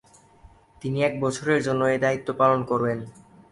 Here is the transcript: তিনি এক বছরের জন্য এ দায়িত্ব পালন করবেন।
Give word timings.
তিনি 0.81 0.97
এক 1.03 1.13
বছরের 1.21 1.59
জন্য 1.63 1.81
এ 1.85 1.97
দায়িত্ব 1.99 2.29
পালন 2.33 2.59
করবেন। 2.63 2.99